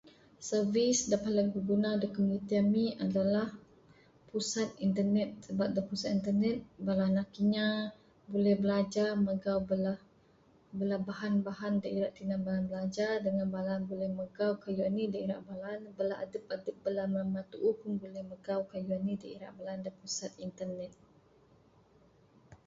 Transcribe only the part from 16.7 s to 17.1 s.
Bala